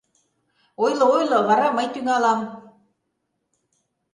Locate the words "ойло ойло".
0.83-1.39